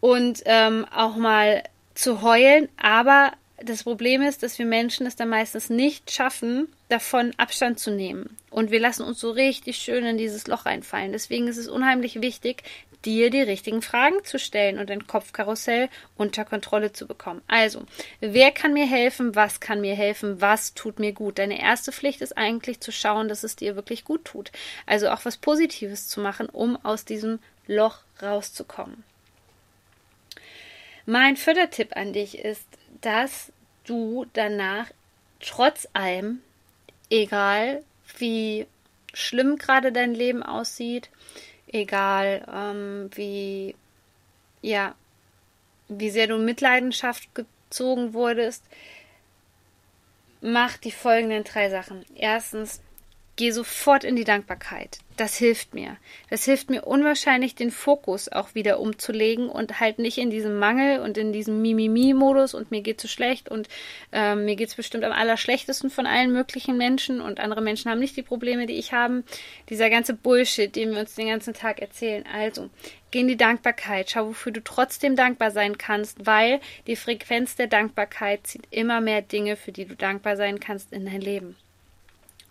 und 0.00 0.42
ähm, 0.44 0.86
auch 0.94 1.16
mal 1.16 1.62
zu 1.94 2.22
heulen, 2.22 2.68
aber 2.76 3.32
das 3.64 3.84
Problem 3.84 4.22
ist, 4.22 4.42
dass 4.42 4.58
wir 4.58 4.66
Menschen 4.66 5.06
es 5.06 5.16
dann 5.16 5.28
meistens 5.28 5.70
nicht 5.70 6.10
schaffen, 6.10 6.68
davon 6.88 7.32
Abstand 7.36 7.78
zu 7.78 7.90
nehmen. 7.90 8.36
Und 8.50 8.70
wir 8.70 8.80
lassen 8.80 9.04
uns 9.04 9.20
so 9.20 9.30
richtig 9.30 9.76
schön 9.76 10.04
in 10.04 10.18
dieses 10.18 10.46
Loch 10.46 10.66
reinfallen. 10.66 11.12
Deswegen 11.12 11.48
ist 11.48 11.58
es 11.58 11.68
unheimlich 11.68 12.20
wichtig, 12.20 12.64
dir 13.04 13.30
die 13.30 13.42
richtigen 13.42 13.82
Fragen 13.82 14.24
zu 14.24 14.38
stellen 14.38 14.78
und 14.78 14.90
dein 14.90 15.06
Kopfkarussell 15.06 15.88
unter 16.16 16.44
Kontrolle 16.44 16.92
zu 16.92 17.06
bekommen. 17.06 17.42
Also, 17.48 17.84
wer 18.20 18.50
kann 18.50 18.72
mir 18.72 18.86
helfen? 18.86 19.34
Was 19.34 19.60
kann 19.60 19.80
mir 19.80 19.94
helfen? 19.94 20.40
Was 20.40 20.74
tut 20.74 20.98
mir 20.98 21.12
gut? 21.12 21.38
Deine 21.38 21.60
erste 21.60 21.92
Pflicht 21.92 22.20
ist 22.20 22.36
eigentlich 22.36 22.80
zu 22.80 22.92
schauen, 22.92 23.28
dass 23.28 23.44
es 23.44 23.56
dir 23.56 23.76
wirklich 23.76 24.04
gut 24.04 24.24
tut. 24.24 24.52
Also 24.86 25.10
auch 25.10 25.24
was 25.24 25.36
Positives 25.36 26.08
zu 26.08 26.20
machen, 26.20 26.48
um 26.48 26.76
aus 26.84 27.04
diesem 27.04 27.38
Loch 27.66 28.00
rauszukommen. 28.22 29.04
Mein 31.06 31.36
Fördertipp 31.36 31.96
an 31.96 32.12
dich 32.12 32.38
ist, 32.38 32.66
dass 33.00 33.52
du 33.84 34.26
danach 34.32 34.86
trotz 35.40 35.88
allem, 35.92 36.40
egal 37.10 37.82
wie 38.18 38.66
schlimm 39.12 39.56
gerade 39.56 39.92
dein 39.92 40.14
Leben 40.14 40.42
aussieht, 40.42 41.10
egal 41.72 42.46
ähm, 42.52 43.10
wie, 43.14 43.74
ja, 44.60 44.94
wie 45.88 46.10
sehr 46.10 46.26
du 46.26 46.38
Mitleidenschaft 46.38 47.28
gezogen 47.34 48.12
wurdest, 48.12 48.64
mach 50.40 50.76
die 50.76 50.92
folgenden 50.92 51.44
drei 51.44 51.70
Sachen. 51.70 52.04
Erstens, 52.14 52.80
geh 53.36 53.50
sofort 53.50 54.04
in 54.04 54.16
die 54.16 54.24
Dankbarkeit. 54.24 54.98
Das 55.22 55.36
hilft 55.36 55.72
mir. 55.72 55.98
Das 56.30 56.46
hilft 56.46 56.68
mir 56.68 56.82
unwahrscheinlich, 56.82 57.54
den 57.54 57.70
Fokus 57.70 58.28
auch 58.28 58.56
wieder 58.56 58.80
umzulegen 58.80 59.48
und 59.48 59.78
halt 59.78 60.00
nicht 60.00 60.18
in 60.18 60.30
diesem 60.30 60.58
Mangel 60.58 60.98
und 60.98 61.16
in 61.16 61.32
diesem 61.32 61.62
Mimimi-Modus 61.62 62.54
und 62.54 62.72
mir 62.72 62.80
geht's 62.80 63.02
so 63.02 63.08
schlecht 63.08 63.48
und 63.48 63.68
äh, 64.10 64.34
mir 64.34 64.56
geht's 64.56 64.74
bestimmt 64.74 65.04
am 65.04 65.12
allerschlechtesten 65.12 65.90
von 65.90 66.08
allen 66.08 66.32
möglichen 66.32 66.76
Menschen 66.76 67.20
und 67.20 67.38
andere 67.38 67.60
Menschen 67.60 67.88
haben 67.88 68.00
nicht 68.00 68.16
die 68.16 68.24
Probleme, 68.24 68.66
die 68.66 68.80
ich 68.80 68.92
habe. 68.92 69.22
Dieser 69.68 69.90
ganze 69.90 70.14
Bullshit, 70.14 70.74
den 70.74 70.90
wir 70.90 70.98
uns 70.98 71.14
den 71.14 71.28
ganzen 71.28 71.54
Tag 71.54 71.80
erzählen. 71.80 72.24
Also, 72.26 72.68
geh 73.12 73.20
in 73.20 73.28
die 73.28 73.36
Dankbarkeit. 73.36 74.10
Schau, 74.10 74.26
wofür 74.26 74.50
du 74.50 74.60
trotzdem 74.60 75.14
dankbar 75.14 75.52
sein 75.52 75.78
kannst, 75.78 76.26
weil 76.26 76.58
die 76.88 76.96
Frequenz 76.96 77.54
der 77.54 77.68
Dankbarkeit 77.68 78.44
zieht 78.44 78.66
immer 78.72 79.00
mehr 79.00 79.22
Dinge, 79.22 79.54
für 79.54 79.70
die 79.70 79.84
du 79.84 79.94
dankbar 79.94 80.36
sein 80.36 80.58
kannst 80.58 80.92
in 80.92 81.04
dein 81.04 81.20
Leben. 81.20 81.54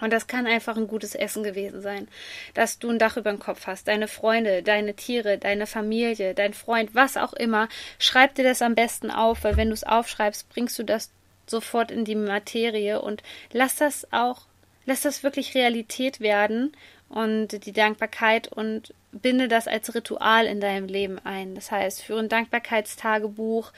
Und 0.01 0.11
das 0.11 0.27
kann 0.27 0.47
einfach 0.47 0.75
ein 0.75 0.87
gutes 0.87 1.15
Essen 1.15 1.43
gewesen 1.43 1.81
sein, 1.81 2.07
dass 2.53 2.79
du 2.79 2.89
ein 2.89 2.99
Dach 2.99 3.17
über 3.17 3.31
dem 3.31 3.39
Kopf 3.39 3.67
hast, 3.67 3.87
deine 3.87 4.07
Freunde, 4.07 4.63
deine 4.63 4.95
Tiere, 4.95 5.37
deine 5.37 5.67
Familie, 5.67 6.33
dein 6.33 6.53
Freund, 6.53 6.93
was 6.93 7.17
auch 7.17 7.33
immer. 7.33 7.69
Schreib 7.99 8.35
dir 8.35 8.43
das 8.43 8.61
am 8.61 8.75
besten 8.75 9.11
auf, 9.11 9.43
weil 9.43 9.57
wenn 9.57 9.69
du 9.69 9.73
es 9.73 9.83
aufschreibst, 9.83 10.49
bringst 10.49 10.77
du 10.79 10.83
das 10.83 11.11
sofort 11.47 11.91
in 11.91 12.03
die 12.03 12.15
Materie 12.15 13.01
und 13.01 13.23
lass 13.53 13.75
das 13.75 14.11
auch, 14.11 14.41
lass 14.85 15.01
das 15.01 15.23
wirklich 15.23 15.55
Realität 15.55 16.19
werden 16.19 16.71
und 17.09 17.65
die 17.65 17.73
Dankbarkeit 17.73 18.47
und 18.47 18.93
binde 19.11 19.47
das 19.47 19.67
als 19.67 19.93
Ritual 19.93 20.45
in 20.45 20.61
deinem 20.61 20.87
Leben 20.87 21.19
ein. 21.23 21.55
Das 21.55 21.71
heißt, 21.71 22.01
führe 22.01 22.19
ein 22.19 22.29
Dankbarkeitstagebuch, 22.29 23.71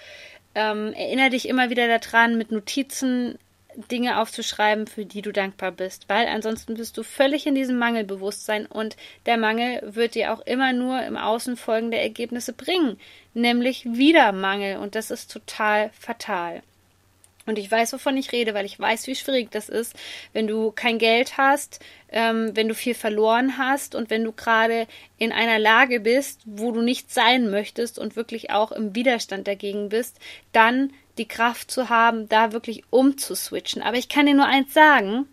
ähm, 0.56 0.94
erinnere 0.94 1.32
dich 1.32 1.50
immer 1.50 1.70
wieder 1.70 1.88
daran 1.88 2.38
mit 2.38 2.52
Notizen, 2.52 3.40
Dinge 3.92 4.20
aufzuschreiben, 4.20 4.88
für 4.88 5.06
die 5.06 5.22
du 5.22 5.32
dankbar 5.32 5.72
bist, 5.72 6.10
weil 6.10 6.28
ansonsten 6.28 6.76
bist 6.76 6.98
du 6.98 7.04
völlig 7.04 7.48
in 7.48 7.56
diesem 7.56 7.78
Mangelbewusstsein 7.78 8.66
und 8.66 8.96
der 9.26 9.38
Mangel 9.38 9.82
wird 9.84 10.16
dir 10.16 10.34
auch 10.34 10.42
immer 10.42 10.74
nur 10.74 11.02
im 11.04 11.18
Außen 11.18 11.58
folgende 11.58 11.98
Ergebnisse 11.98 12.54
bringen, 12.54 13.00
nämlich 13.34 13.86
wieder 13.86 14.32
Mangel 14.32 14.78
und 14.78 14.96
das 14.96 15.12
ist 15.12 15.32
total 15.32 15.90
fatal. 16.00 16.62
Und 17.46 17.60
ich 17.60 17.70
weiß, 17.70 17.92
wovon 17.92 18.16
ich 18.16 18.32
rede, 18.32 18.54
weil 18.54 18.66
ich 18.66 18.80
weiß, 18.80 19.08
wie 19.08 19.16
schwierig 19.16 19.52
das 19.52 19.68
ist, 19.68 19.96
wenn 20.32 20.48
du 20.48 20.72
kein 20.72 20.98
Geld 20.98 21.38
hast, 21.38 21.82
ähm, 22.10 22.52
wenn 22.56 22.70
du 22.70 22.76
viel 22.76 22.94
verloren 22.94 23.58
hast 23.58 23.96
und 23.96 24.10
wenn 24.10 24.24
du 24.24 24.32
gerade 24.32 24.88
in 25.18 25.34
einer 25.34 25.60
Lage 25.60 26.00
bist, 26.00 26.42
wo 26.46 26.72
du 26.72 26.82
nicht 26.82 27.12
sein 27.12 27.50
möchtest 27.50 28.00
und 28.00 28.16
wirklich 28.16 28.52
auch 28.52 28.72
im 28.72 28.96
Widerstand 28.96 29.46
dagegen 29.48 29.90
bist, 29.90 30.20
dann 30.54 30.94
die 31.18 31.28
Kraft 31.28 31.72
zu 31.72 31.90
haben, 31.90 32.28
da 32.30 32.54
wirklich 32.54 32.84
umzuswitchen. 32.90 33.82
Aber 33.82 33.98
ich 33.98 34.10
kann 34.10 34.26
dir 34.26 34.34
nur 34.34 34.46
eins 34.46 34.74
sagen, 34.74 35.28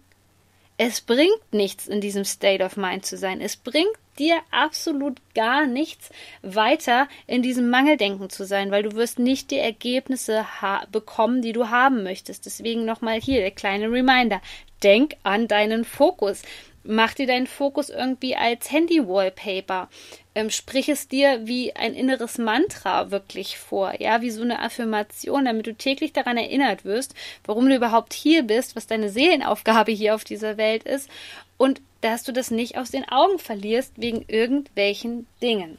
es 0.76 1.02
bringt 1.02 1.52
nichts, 1.52 1.88
in 1.88 2.00
diesem 2.00 2.24
State 2.24 2.64
of 2.64 2.76
Mind 2.76 3.04
zu 3.04 3.18
sein. 3.18 3.40
Es 3.40 3.56
bringt 3.56 3.96
dir 4.18 4.40
absolut 4.50 5.18
gar 5.34 5.66
nichts 5.66 6.10
weiter 6.42 7.08
in 7.26 7.42
diesem 7.42 7.68
Mangeldenken 7.68 8.30
zu 8.30 8.44
sein, 8.44 8.70
weil 8.70 8.82
du 8.82 8.94
wirst 8.94 9.18
nicht 9.18 9.50
die 9.50 9.58
Ergebnisse 9.58 10.46
bekommen, 10.90 11.42
die 11.42 11.52
du 11.52 11.68
haben 11.68 12.02
möchtest. 12.02 12.46
Deswegen 12.46 12.84
nochmal 12.84 13.20
hier 13.20 13.40
der 13.40 13.50
kleine 13.50 13.90
Reminder. 13.90 14.40
Denk 14.82 15.16
an 15.22 15.48
deinen 15.48 15.84
Fokus. 15.84 16.42
Mach 16.82 17.14
dir 17.14 17.26
deinen 17.26 17.46
Fokus 17.46 17.90
irgendwie 17.90 18.36
als 18.36 18.70
Handy-Wallpaper. 18.72 19.88
Ähm, 20.34 20.50
sprich 20.50 20.88
es 20.88 21.08
dir 21.08 21.46
wie 21.46 21.74
ein 21.76 21.94
inneres 21.94 22.38
Mantra 22.38 23.10
wirklich 23.10 23.58
vor, 23.58 24.00
ja, 24.00 24.22
wie 24.22 24.30
so 24.30 24.42
eine 24.42 24.60
Affirmation, 24.60 25.44
damit 25.44 25.66
du 25.66 25.74
täglich 25.74 26.12
daran 26.12 26.36
erinnert 26.36 26.84
wirst, 26.84 27.14
warum 27.44 27.68
du 27.68 27.76
überhaupt 27.76 28.14
hier 28.14 28.44
bist, 28.44 28.76
was 28.76 28.86
deine 28.86 29.10
Seelenaufgabe 29.10 29.92
hier 29.92 30.14
auf 30.14 30.24
dieser 30.24 30.56
Welt 30.56 30.84
ist 30.84 31.10
und 31.56 31.82
dass 32.00 32.22
du 32.22 32.32
das 32.32 32.50
nicht 32.50 32.78
aus 32.78 32.90
den 32.90 33.06
Augen 33.08 33.38
verlierst 33.38 33.92
wegen 33.96 34.24
irgendwelchen 34.28 35.26
Dingen. 35.42 35.78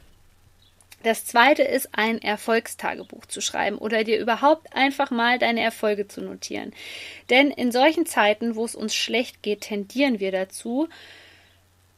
Das 1.02 1.26
zweite 1.26 1.62
ist, 1.62 1.88
ein 1.92 2.22
Erfolgstagebuch 2.22 3.26
zu 3.26 3.40
schreiben 3.40 3.78
oder 3.78 4.04
dir 4.04 4.20
überhaupt 4.20 4.74
einfach 4.74 5.10
mal 5.10 5.38
deine 5.38 5.60
Erfolge 5.60 6.06
zu 6.06 6.20
notieren. 6.20 6.72
Denn 7.28 7.50
in 7.50 7.72
solchen 7.72 8.06
Zeiten, 8.06 8.54
wo 8.54 8.64
es 8.64 8.74
uns 8.74 8.94
schlecht 8.94 9.42
geht, 9.42 9.62
tendieren 9.62 10.20
wir 10.20 10.30
dazu, 10.30 10.88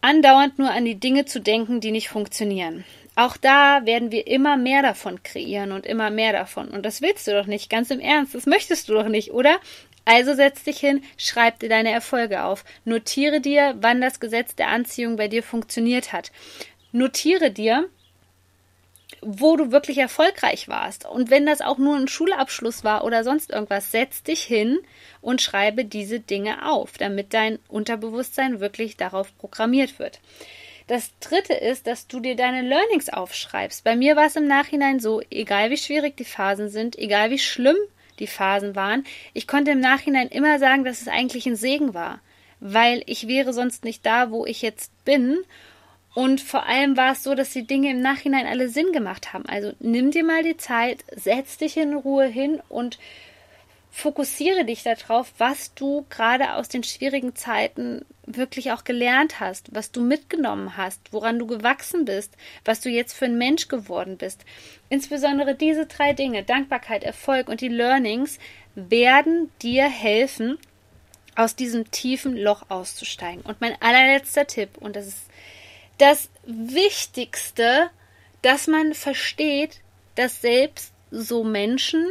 andauernd 0.01 0.59
nur 0.59 0.71
an 0.71 0.85
die 0.85 1.01
Dinge 1.01 1.25
zu 1.25 1.41
denken, 1.41 1.81
die 1.81 1.91
nicht 1.91 2.09
funktionieren. 2.09 2.85
Auch 3.17 3.37
da 3.37 3.85
werden 3.85 4.11
wir 4.11 4.27
immer 4.27 4.57
mehr 4.57 4.83
davon 4.83 5.23
kreieren 5.23 5.73
und 5.73 5.87
immer 5.87 6.11
mehr 6.11 6.33
davon. 6.33 6.69
Und 6.69 6.85
das 6.85 7.01
willst 7.01 7.29
du 7.29 7.33
doch 7.33 7.47
nicht, 7.47 7.71
ganz 7.71 7.91
im 7.91 8.01
Ernst. 8.01 8.35
Das 8.35 8.47
möchtest 8.47 8.89
du 8.89 8.95
doch 8.95 9.09
nicht, 9.09 9.33
oder? 9.33 9.61
Also 10.05 10.35
setz 10.35 10.65
dich 10.65 10.79
hin, 10.79 11.03
schreib 11.17 11.61
dir 11.61 11.69
deine 11.69 11.91
Erfolge 11.91 12.45
auf. 12.45 12.65
Notiere 12.85 13.41
dir, 13.41 13.77
wann 13.81 14.01
das 14.01 14.21
Gesetz 14.21 14.55
der 14.55 14.69
Anziehung 14.69 15.17
bei 15.17 15.29
dir 15.29 15.43
funktioniert 15.43 16.13
hat. 16.13 16.33
Notiere 16.93 17.51
dir, 17.51 17.89
wo 19.25 19.57
du 19.57 19.73
wirklich 19.73 19.99
erfolgreich 19.99 20.69
warst. 20.69 21.07
Und 21.07 21.31
wenn 21.31 21.47
das 21.47 21.61
auch 21.61 21.79
nur 21.79 21.97
ein 21.97 22.09
Schulabschluss 22.09 22.85
war 22.85 23.05
oder 23.05 23.25
sonst 23.25 23.51
irgendwas, 23.51 23.91
setz 23.91 24.23
dich 24.23 24.43
hin 24.43 24.79
und 25.21 25.43
schreibe 25.43 25.85
diese 25.85 26.21
Dinge 26.21 26.71
auf, 26.71 26.99
damit 26.99 27.35
dein 27.35 27.59
Unterbewusstsein 27.69 28.61
wirklich 28.61 28.97
darauf 28.97 29.37
programmiert 29.39 29.99
wird. 29.99 30.21
Das 30.87 31.13
dritte 31.19 31.55
ist, 31.55 31.87
dass 31.87 32.07
du 32.07 32.21
dir 32.21 32.37
deine 32.37 32.61
Learnings 32.61 33.09
aufschreibst. 33.09 33.85
Bei 33.85 33.97
mir 33.97 34.17
war 34.17 34.27
es 34.27 34.37
im 34.37 34.47
Nachhinein 34.47 35.01
so, 35.01 35.23
egal 35.31 35.71
wie 35.71 35.79
schwierig 35.79 36.17
die 36.17 36.27
Phasen 36.27 36.69
sind, 36.69 36.99
egal 36.99 37.31
wie 37.31 37.39
schlimm 37.39 37.77
die 38.19 38.27
Phasen 38.27 38.77
waren, 38.77 39.05
ich 39.33 39.49
konnte 39.49 39.71
im 39.71 39.81
Nachhinein 39.81 40.29
immer 40.29 40.59
sagen, 40.59 40.85
dass 40.85 41.01
es 41.01 41.09
eigentlich 41.09 41.47
ein 41.47 41.57
Segen 41.57 41.95
war, 41.95 42.21
weil 42.61 43.03
ich 43.07 43.27
wäre 43.27 43.55
sonst 43.55 43.85
nicht 43.85 44.05
da, 44.05 44.31
wo 44.31 44.45
ich 44.45 44.61
jetzt 44.61 44.93
bin 45.05 45.39
und 46.15 46.41
vor 46.41 46.67
allem 46.67 46.97
war 46.97 47.13
es 47.13 47.25
so, 47.25 47.35
dass 47.35 47.51
die 47.51 47.67
Dinge 47.67 47.91
im 47.91 48.01
Nachhinein 48.01 48.47
alle 48.47 48.69
Sinn 48.69 48.93
gemacht 48.93 49.33
haben. 49.33 49.47
Also 49.47 49.73
nimm 49.81 50.13
dir 50.13 50.25
mal 50.25 50.43
die 50.43 50.57
Zeit, 50.57 51.05
setz 51.15 51.59
dich 51.59 51.77
in 51.77 51.95
Ruhe 51.95 52.27
hin 52.27 52.63
und 52.69 52.99
fokussiere 53.91 54.65
dich 54.65 54.83
darauf, 54.83 55.33
was 55.39 55.75
du 55.75 56.05
gerade 56.11 56.55
aus 56.55 56.69
den 56.69 56.83
schwierigen 56.83 57.35
Zeiten 57.37 58.05
wirklich 58.27 58.73
auch 58.73 58.85
gelernt 58.85 59.39
hast, 59.39 59.75
was 59.75 59.93
du 59.93 60.01
mitgenommen 60.01 60.77
hast, 60.77 61.13
woran 61.13 61.39
du 61.39 61.47
gewachsen 61.47 62.05
bist, 62.05 62.33
was 62.65 62.81
du 62.81 62.89
jetzt 62.89 63.13
für 63.13 63.27
ein 63.27 63.39
Mensch 63.39 63.69
geworden 63.69 64.17
bist. 64.17 64.45
Insbesondere 64.89 65.55
diese 65.55 65.87
drei 65.87 66.13
Dinge, 66.13 66.43
Dankbarkeit, 66.43 67.05
Erfolg 67.05 67.49
und 67.49 67.61
die 67.61 67.69
Learnings, 67.69 68.39
werden 68.75 69.51
dir 69.63 69.89
helfen, 69.89 70.59
aus 71.37 71.57
diesem 71.57 71.91
tiefen 71.91 72.37
Loch 72.37 72.67
auszusteigen. 72.69 73.43
Und 73.43 73.61
mein 73.61 73.81
allerletzter 73.81 74.47
Tipp, 74.47 74.71
und 74.79 74.97
das 74.97 75.09
ist 75.09 75.27
das 75.99 76.29
Wichtigste, 76.45 77.91
dass 78.43 78.67
man 78.67 78.95
versteht, 78.95 79.81
dass 80.15 80.41
selbst 80.41 80.93
so 81.11 81.45
Menschen, 81.45 82.07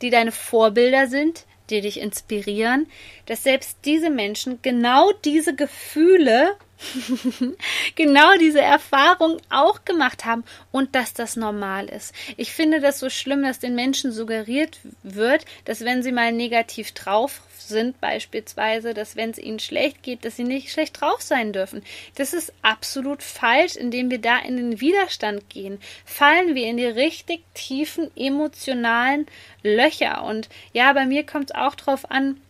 die 0.00 0.10
deine 0.10 0.32
Vorbilder 0.32 1.06
sind, 1.06 1.44
die 1.70 1.80
dich 1.80 2.00
inspirieren, 2.00 2.86
dass 3.26 3.44
selbst 3.44 3.78
diese 3.84 4.10
Menschen 4.10 4.60
genau 4.62 5.12
diese 5.12 5.54
Gefühle 5.54 6.56
genau 7.94 8.36
diese 8.38 8.60
Erfahrung 8.60 9.38
auch 9.50 9.84
gemacht 9.84 10.24
haben 10.24 10.44
und 10.70 10.94
dass 10.94 11.14
das 11.14 11.36
normal 11.36 11.86
ist. 11.86 12.14
Ich 12.36 12.52
finde 12.52 12.80
das 12.80 12.98
so 12.98 13.08
schlimm, 13.08 13.42
dass 13.42 13.58
den 13.58 13.74
Menschen 13.74 14.12
suggeriert 14.12 14.78
wird, 15.02 15.44
dass 15.64 15.84
wenn 15.84 16.02
sie 16.02 16.12
mal 16.12 16.32
negativ 16.32 16.92
drauf 16.92 17.40
sind, 17.72 18.00
beispielsweise, 18.00 18.94
dass 18.94 19.16
wenn 19.16 19.30
es 19.30 19.38
ihnen 19.38 19.58
schlecht 19.58 20.04
geht, 20.04 20.24
dass 20.24 20.36
sie 20.36 20.44
nicht 20.44 20.70
schlecht 20.70 21.00
drauf 21.00 21.20
sein 21.20 21.52
dürfen. 21.52 21.82
Das 22.14 22.32
ist 22.32 22.52
absolut 22.62 23.24
falsch, 23.24 23.74
indem 23.74 24.10
wir 24.10 24.20
da 24.20 24.38
in 24.38 24.56
den 24.56 24.80
Widerstand 24.80 25.48
gehen. 25.48 25.80
Fallen 26.04 26.54
wir 26.54 26.68
in 26.68 26.76
die 26.76 26.86
richtig 26.86 27.42
tiefen 27.54 28.10
emotionalen 28.16 29.26
Löcher. 29.64 30.22
Und 30.22 30.48
ja, 30.72 30.92
bei 30.92 31.06
mir 31.06 31.26
kommt 31.26 31.50
es 31.50 31.56
auch 31.56 31.74
drauf 31.74 32.08
an, 32.10 32.40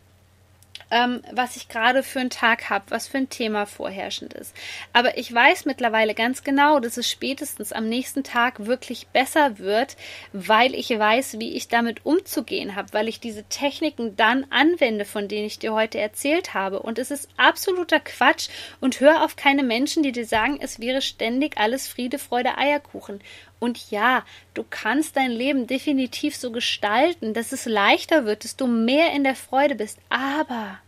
ähm, 0.92 1.22
was 1.32 1.56
ich 1.56 1.68
gerade 1.68 2.02
für 2.02 2.20
einen 2.20 2.30
Tag 2.30 2.68
habe, 2.68 2.84
was 2.90 3.08
für 3.08 3.16
ein 3.16 3.30
Thema 3.30 3.64
vorherrschend 3.64 4.34
ist. 4.34 4.54
Aber 4.92 5.16
ich 5.16 5.32
weiß 5.32 5.64
mittlerweile 5.64 6.14
ganz 6.14 6.44
genau, 6.44 6.78
dass 6.80 6.98
es 6.98 7.10
spätestens 7.10 7.72
am 7.72 7.88
nächsten 7.88 8.22
Tag 8.22 8.66
wirklich 8.66 9.08
besser 9.08 9.58
wird, 9.58 9.96
weil 10.34 10.74
ich 10.74 10.90
weiß, 10.90 11.38
wie 11.38 11.54
ich 11.54 11.68
damit 11.68 12.04
umzugehen 12.04 12.76
habe, 12.76 12.92
weil 12.92 13.08
ich 13.08 13.20
diese 13.20 13.44
Techniken 13.44 14.16
dann 14.16 14.46
anwende, 14.50 15.06
von 15.06 15.28
denen 15.28 15.46
ich 15.46 15.58
dir 15.58 15.72
heute 15.72 15.98
erzählt 15.98 16.52
habe. 16.52 16.80
Und 16.80 16.98
es 16.98 17.10
ist 17.10 17.28
absoluter 17.38 17.98
Quatsch 17.98 18.48
und 18.80 19.00
hör 19.00 19.24
auf 19.24 19.34
keine 19.36 19.62
Menschen, 19.62 20.02
die 20.02 20.12
dir 20.12 20.26
sagen, 20.26 20.58
es 20.60 20.78
wäre 20.78 21.00
ständig 21.00 21.56
alles 21.56 21.88
Friede, 21.88 22.18
Freude, 22.18 22.58
Eierkuchen. 22.58 23.20
Und 23.62 23.92
ja, 23.92 24.24
du 24.54 24.64
kannst 24.68 25.16
dein 25.16 25.30
Leben 25.30 25.68
definitiv 25.68 26.34
so 26.34 26.50
gestalten, 26.50 27.32
dass 27.32 27.52
es 27.52 27.64
leichter 27.64 28.24
wird, 28.24 28.42
dass 28.42 28.56
du 28.56 28.66
mehr 28.66 29.12
in 29.12 29.22
der 29.22 29.36
Freude 29.36 29.76
bist. 29.76 30.00
Aber 30.08 30.80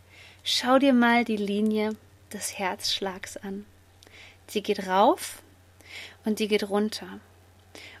schau 0.43 0.77
dir 0.77 0.91
mal 0.91 1.23
die 1.23 1.37
Linie 1.37 1.95
des 2.33 2.59
Herzschlags 2.59 3.37
an. 3.37 3.65
Sie 4.47 4.61
geht 4.61 4.87
rauf 4.87 5.41
und 6.25 6.39
die 6.39 6.49
geht 6.49 6.69
runter. 6.69 7.21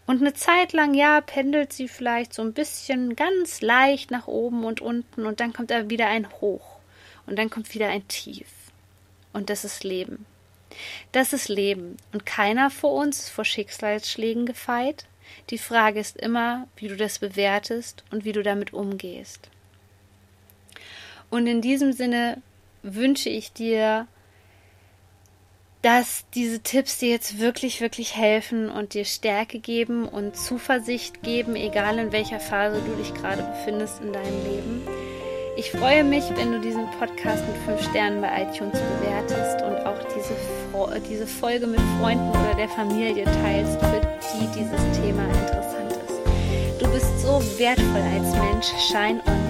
Und 0.07 0.19
eine 0.19 0.33
Zeit 0.33 0.73
lang, 0.73 0.93
ja, 0.93 1.21
pendelt 1.21 1.71
sie 1.71 1.87
vielleicht 1.87 2.33
so 2.33 2.41
ein 2.41 2.51
bisschen 2.51 3.15
ganz 3.15 3.61
leicht 3.61 4.11
nach 4.11 4.27
oben 4.27 4.65
und 4.65 4.81
unten 4.81 5.25
und 5.25 5.39
dann 5.39 5.53
kommt 5.53 5.71
da 5.71 5.89
wieder 5.89 6.07
ein 6.07 6.29
Hoch 6.41 6.79
und 7.27 7.39
dann 7.39 7.49
kommt 7.49 7.73
wieder 7.73 7.87
ein 7.87 8.05
Tief. 8.09 8.49
Und 9.31 9.49
das 9.49 9.63
ist 9.63 9.85
Leben. 9.85 10.25
Das 11.11 11.33
ist 11.33 11.49
Leben. 11.49 11.97
Und 12.13 12.25
keiner 12.25 12.69
vor 12.69 12.93
uns 12.93 13.19
ist 13.19 13.29
vor 13.29 13.45
Schicksalsschlägen 13.45 14.45
gefeit. 14.45 15.05
Die 15.49 15.57
Frage 15.57 15.99
ist 15.99 16.17
immer, 16.17 16.67
wie 16.75 16.87
du 16.87 16.95
das 16.95 17.19
bewertest 17.19 18.03
und 18.11 18.25
wie 18.25 18.31
du 18.31 18.43
damit 18.43 18.73
umgehst. 18.73 19.49
Und 21.29 21.47
in 21.47 21.61
diesem 21.61 21.93
Sinne 21.93 22.41
wünsche 22.83 23.29
ich 23.29 23.51
dir 23.51 24.07
dass 25.85 26.25
diese 26.33 26.61
Tipps 26.61 26.97
dir 26.97 27.11
jetzt 27.11 27.39
wirklich, 27.39 27.79
wirklich 27.79 28.17
helfen 28.17 28.71
und 28.71 28.95
dir 28.95 29.05
Stärke 29.05 29.59
geben 29.59 30.07
und 30.07 30.35
Zuversicht 30.35 31.21
geben, 31.21 31.55
egal 31.55 31.99
in 31.99 32.11
welcher 32.11 32.39
Phase 32.39 32.81
du 32.81 32.95
dich 32.95 33.13
gerade 33.13 33.43
befindest 33.43 34.01
in 34.01 34.11
deinem 34.11 34.43
Leben. 34.45 34.81
Ich 35.57 35.69
freue 35.69 36.03
mich, 36.03 36.23
wenn 36.35 36.53
du 36.53 36.59
diesen 36.59 36.89
Podcast 36.97 37.43
mit 37.47 37.77
5 37.77 37.87
Sternen 37.91 38.19
bei 38.19 38.41
iTunes 38.41 38.79
bewertest 38.79 39.61
auch 39.95 40.07
diese, 40.15 40.99
diese 41.09 41.27
Folge 41.27 41.67
mit 41.67 41.79
Freunden 41.99 42.29
oder 42.29 42.53
der 42.57 42.69
Familie 42.69 43.25
teilst, 43.25 43.79
für 43.79 44.01
die 44.37 44.47
dieses 44.47 44.81
Thema 44.99 45.23
interessant 45.23 45.91
ist. 45.91 46.81
Du 46.81 46.87
bist 46.91 47.19
so 47.21 47.41
wertvoll 47.57 48.01
als 48.13 48.35
Mensch. 48.35 48.67
Shine 48.89 49.21
on. 49.27 49.44